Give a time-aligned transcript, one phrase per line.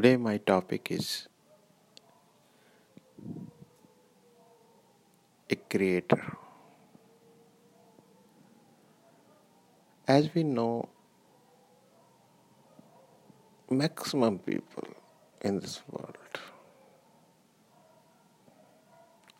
[0.00, 1.28] Today, my topic is
[5.50, 6.22] a creator.
[10.08, 10.88] As we know,
[13.68, 14.88] maximum people
[15.42, 16.16] in this world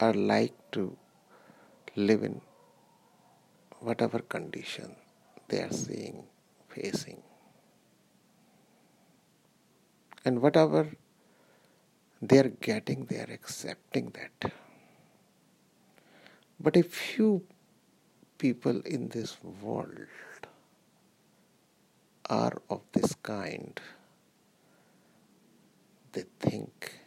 [0.00, 0.96] are like to
[1.94, 2.40] live in
[3.78, 4.96] whatever condition
[5.46, 6.24] they are seeing,
[6.68, 7.22] facing
[10.28, 10.82] and whatever
[12.20, 14.52] they are getting, they are accepting that.
[16.60, 17.44] But a few
[18.36, 20.46] people in this world
[22.28, 23.80] are of this kind.
[26.12, 27.00] They think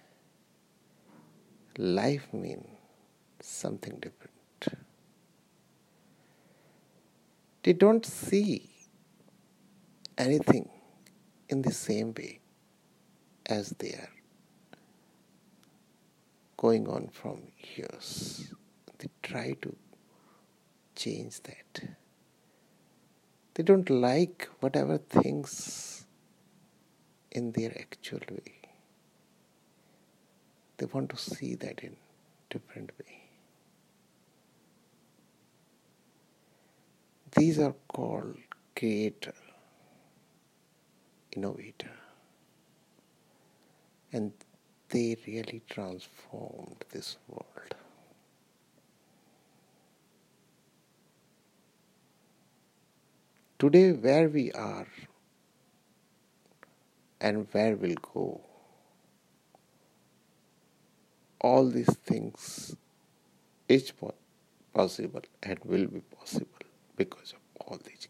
[1.78, 2.68] life means
[3.40, 4.86] something different.
[7.64, 8.70] They don't see
[10.18, 10.70] anything
[11.50, 12.41] in the same way
[13.52, 14.14] as they are
[16.58, 17.40] going on from
[17.76, 18.54] years.
[18.98, 19.76] They try to
[20.96, 21.82] change that.
[23.54, 26.06] They don't like whatever things
[27.32, 28.60] in their actual way.
[30.78, 31.98] They want to see that in
[32.50, 33.18] different way.
[37.38, 38.38] These are called
[38.76, 39.34] creator,
[41.36, 42.01] innovator
[44.12, 44.32] and
[44.90, 47.76] they really transformed this world.
[53.60, 54.88] Today, where we are
[57.20, 58.42] and where we'll go,
[61.40, 62.76] all these things
[63.70, 63.94] is
[64.74, 66.48] possible and will be possible
[66.98, 68.08] because of all these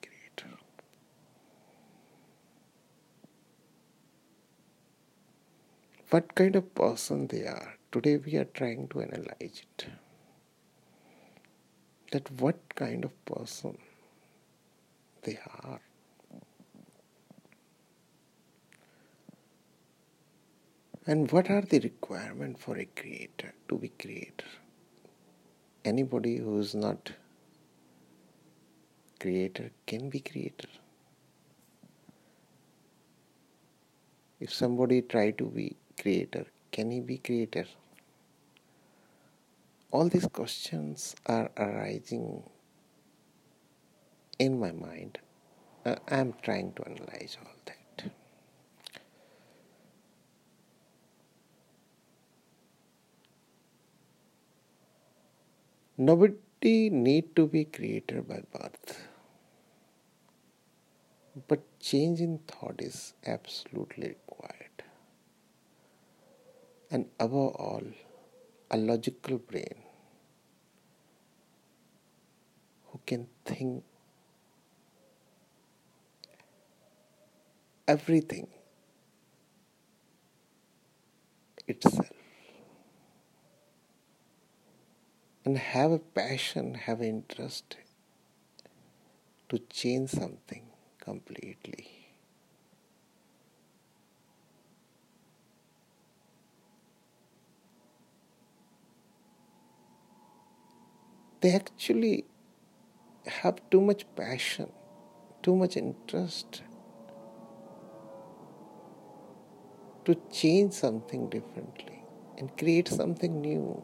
[6.11, 7.75] what kind of person they are.
[7.89, 9.85] Today we are trying to analyze it.
[12.11, 13.77] That what kind of person
[15.23, 15.79] they are.
[21.07, 24.51] And what are the requirements for a creator to be creator?
[25.85, 27.11] Anybody who is not
[29.19, 30.67] creator can be creator.
[34.41, 36.45] If somebody try to be creator?
[36.72, 37.66] Can he be creator?
[39.91, 42.44] All these questions are arising
[44.39, 45.19] in my mind.
[45.85, 48.12] Uh, I'm trying to analyze all that.
[55.97, 59.07] Nobody need to be creator by birth.
[61.47, 64.60] But change in thought is absolutely required
[66.91, 67.84] and above all,
[68.69, 69.75] a logical brain
[72.88, 73.84] who can think
[77.88, 78.47] everything
[81.68, 82.12] itself
[85.46, 87.78] and have a passion, have interest
[89.50, 90.63] to change something
[91.00, 92.00] completely.
[101.41, 102.25] They actually
[103.25, 104.72] have too much passion,
[105.44, 106.62] too much interest
[110.06, 112.03] to change something differently
[112.38, 113.84] and create something new.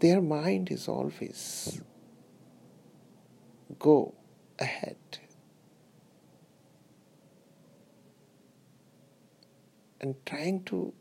[0.00, 1.80] Their mind is always
[3.78, 4.14] go
[4.58, 4.96] ahead.
[10.00, 10.94] And trying to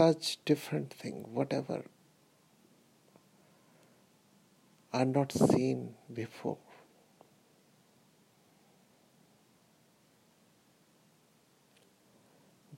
[0.00, 1.84] such different things, whatever
[4.94, 6.56] are not seen before.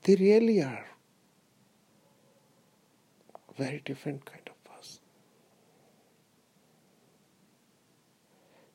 [0.02, 0.86] They really are
[3.56, 5.00] very different kind of person.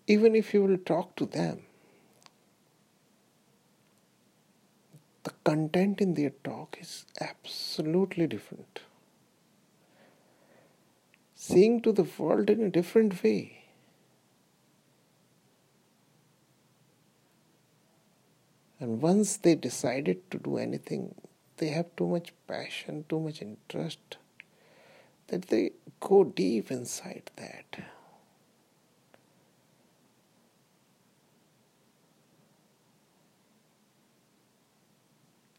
[0.08, 1.64] Even if you will talk to them,
[5.24, 8.82] the content in their talk is absolutely different.
[11.36, 13.64] Seeing to the world in a different way.
[18.80, 21.16] And once they decided to do anything,
[21.58, 24.18] they have too much passion, too much interest,
[25.28, 25.72] that they
[26.02, 27.80] go deep inside that.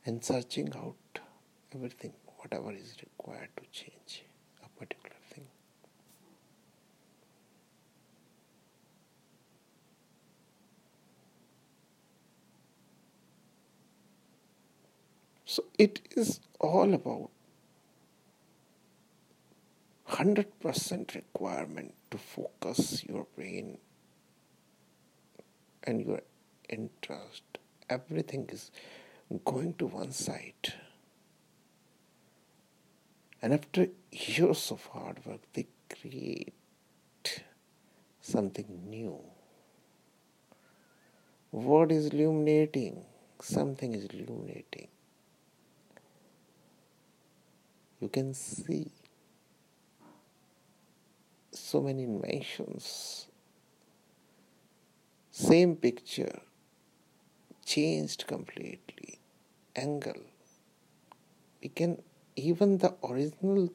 [0.09, 1.19] And searching out
[1.75, 4.25] everything, whatever is required to change
[4.65, 5.45] a particular thing.
[15.45, 17.29] So it is all about
[20.09, 23.77] 100% requirement to focus your brain
[25.85, 26.23] and your
[26.71, 27.43] interest.
[27.91, 28.71] Everything is
[29.45, 30.75] going to one side.
[33.41, 35.67] And after years of hard work, they
[36.01, 36.53] create
[38.21, 39.21] something new.
[41.51, 43.05] What is illuminating?
[43.41, 44.89] Something is illuminating.
[48.01, 48.91] You can see
[51.53, 53.27] so many inventions.
[55.31, 56.41] Same picture
[57.65, 59.18] changed completely.
[59.83, 60.23] Angle.
[61.63, 62.03] We can
[62.37, 63.73] even the original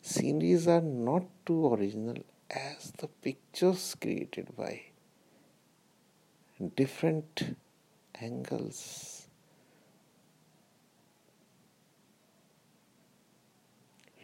[0.00, 2.18] sceneries are not too original
[2.50, 4.72] as the pictures created by
[6.74, 7.56] different
[8.20, 9.26] angles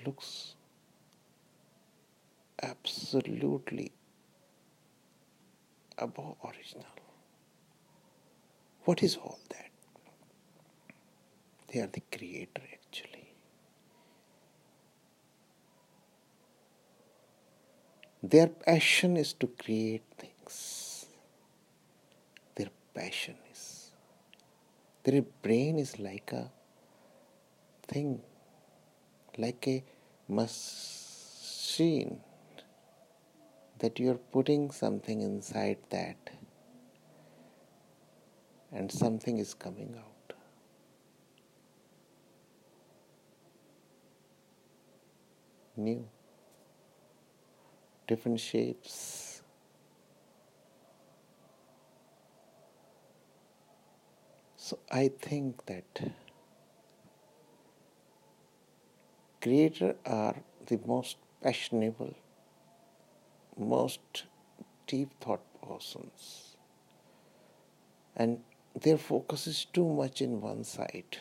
[0.06, 0.54] looks
[2.62, 3.92] absolutely
[5.98, 6.86] above original.
[8.84, 9.71] What is all that?
[11.72, 13.34] They are the creator actually.
[18.22, 21.06] Their passion is to create things.
[22.54, 23.90] Their passion is.
[25.04, 26.50] Their brain is like a
[27.88, 28.20] thing,
[29.38, 29.82] like a
[30.28, 32.20] machine
[33.78, 36.30] that you're putting something inside that
[38.70, 40.11] and something is coming out.
[45.82, 46.08] New,
[48.06, 49.42] different shapes.
[54.56, 56.12] So I think that
[59.40, 60.36] creators are
[60.66, 62.14] the most passionable
[63.58, 64.24] most
[64.86, 66.56] deep thought persons
[68.16, 68.38] and
[68.80, 71.18] their focus is too much in one side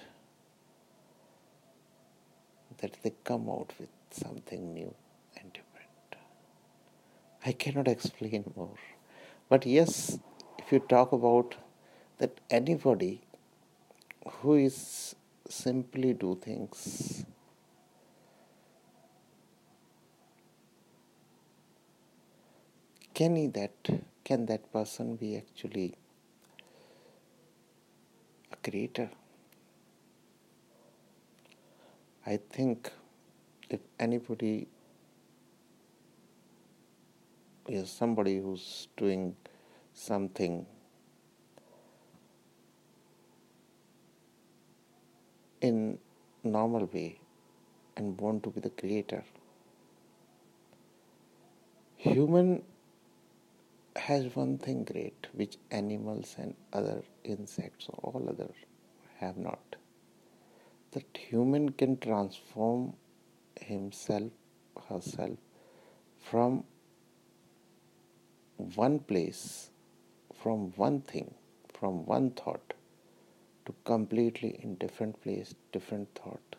[2.78, 4.94] that they come out with something new
[5.38, 6.16] and different.
[7.46, 8.78] I cannot explain more.
[9.50, 10.20] But yes,
[10.60, 11.56] if you talk about
[12.20, 13.22] that anybody
[14.42, 15.16] who is
[15.50, 17.26] simply do things
[23.14, 23.90] can he that
[24.24, 25.88] can that person be actually
[28.52, 29.10] a creator
[32.26, 32.92] i think
[33.76, 34.68] if anybody
[37.68, 39.36] is somebody who's doing
[39.94, 40.66] something
[45.62, 45.98] in
[46.44, 47.20] normal way
[47.96, 49.24] and want to be the creator
[51.98, 52.50] human
[53.96, 58.50] has one thing great which animals and other insects or all other
[59.20, 59.76] have not
[60.94, 62.94] that human can transform
[63.64, 64.32] himself
[64.90, 65.38] herself
[66.20, 66.64] from
[68.76, 69.70] one place
[70.42, 71.34] from one thing
[71.74, 72.74] from one thought
[73.66, 76.56] to completely in different place different thought.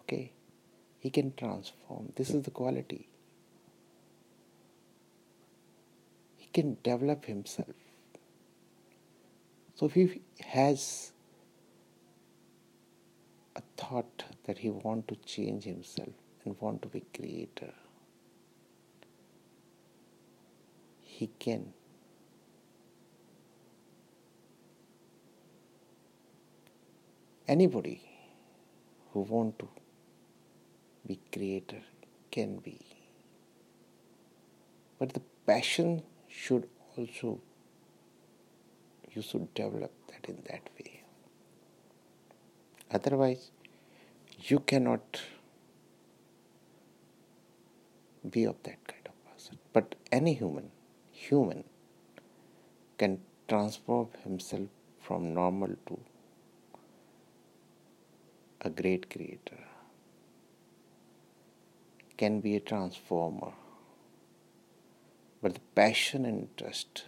[0.00, 0.32] Okay?
[0.98, 2.12] He can transform.
[2.16, 3.08] This is the quality.
[6.36, 7.74] He can develop himself.
[9.74, 11.12] So if he has
[13.76, 16.10] thought that he want to change himself
[16.44, 17.72] and want to be creator,
[21.00, 21.72] he can.
[27.46, 28.00] Anybody
[29.12, 29.68] who want to
[31.06, 31.82] be creator
[32.30, 32.80] can be.
[34.98, 37.40] But the passion should also
[39.14, 41.02] you should develop that in that way
[42.90, 43.50] otherwise
[44.50, 45.20] you cannot
[48.34, 50.70] be of that kind of person but any human
[51.10, 51.64] human
[52.98, 54.68] can transform himself
[55.06, 55.98] from normal to
[58.68, 59.62] a great creator
[62.22, 63.52] can be a transformer
[65.42, 67.04] but the passion and interest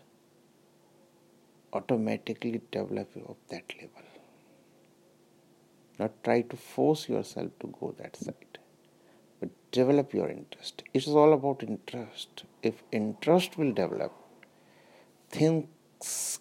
[1.73, 4.16] automatically develop of that level.
[5.99, 8.59] Not try to force yourself to go that side,
[9.41, 10.83] but develop your interest.
[10.93, 12.45] It is all about interest.
[12.63, 14.13] If interest will develop,
[15.31, 16.41] things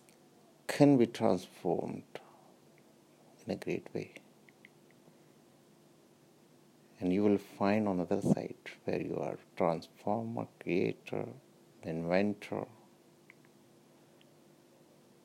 [0.67, 2.19] can be transformed
[3.45, 4.11] in a great way.
[6.99, 11.25] And you will find on the other side where you are transformer, creator,
[11.83, 12.65] inventor.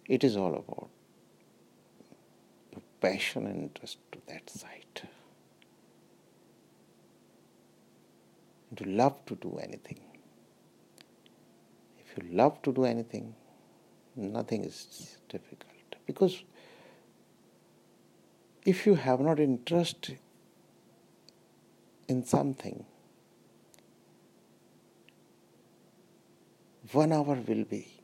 [0.06, 0.90] It is all about
[3.00, 5.08] passion and interest to that side.
[8.68, 10.00] And to love to do anything.
[11.98, 13.34] If you love to do anything,
[14.16, 15.96] nothing is difficult.
[16.06, 16.42] Because
[18.64, 20.10] if you have not interest
[22.08, 22.84] in something,
[26.92, 28.00] one hour will be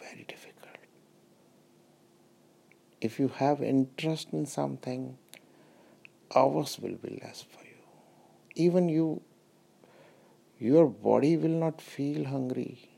[0.00, 0.47] very difficult.
[3.00, 5.18] If you have interest in something,
[6.34, 7.76] hours will be less for you.
[8.56, 9.22] Even you,
[10.58, 12.90] your body will not feel hungry.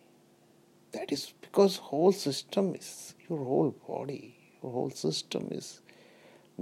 [0.92, 5.82] That is because whole system is your whole body, your whole system is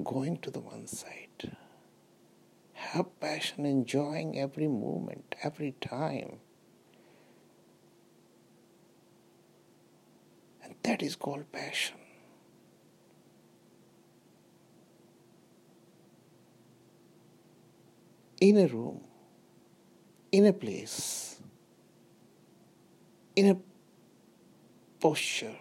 [0.02, 1.56] going to the one side.
[2.72, 6.38] Have passion, enjoying every moment, every time.
[10.62, 11.96] And that is called passion.
[18.40, 19.00] In a room,
[20.30, 21.40] in a place,
[23.34, 23.56] in a
[25.00, 25.56] posture,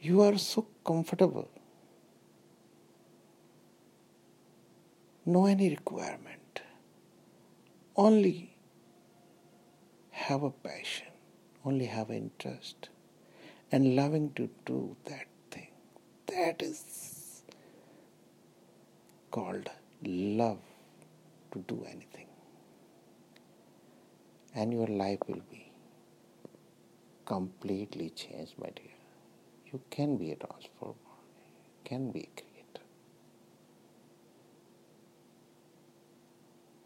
[0.00, 1.48] you are so comfortable.
[5.26, 6.62] No any requirement.
[7.96, 8.54] Only
[10.10, 11.08] have a passion,
[11.64, 12.88] only have interest,
[13.72, 15.72] and loving to do that thing.
[16.28, 17.17] That is
[19.30, 19.70] called
[20.04, 20.58] love
[21.52, 22.26] to do anything.
[24.54, 25.70] And your life will be
[27.24, 28.96] completely changed, my dear.
[29.72, 30.94] You can be a transformer,
[31.84, 32.84] can be a creator.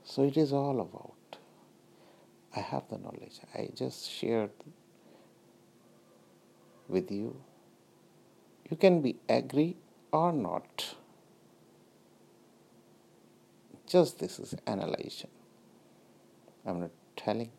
[0.05, 1.15] So it is all about.
[2.55, 3.41] I have the knowledge.
[3.55, 4.51] I just shared
[6.89, 7.41] with you.
[8.71, 9.77] You can be agree
[10.13, 10.97] or not.
[13.93, 15.31] Just this is analyzation.
[16.65, 17.51] I'm not telling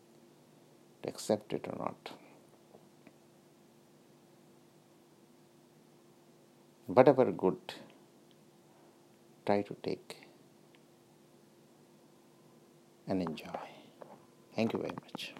[1.02, 2.10] to accept it or not.
[6.86, 7.74] whatever good,
[9.46, 10.16] try to take
[13.06, 13.68] and enjoy.
[14.54, 15.34] Thank you very much.